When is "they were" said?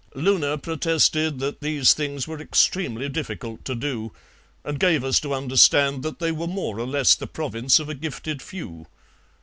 6.17-6.47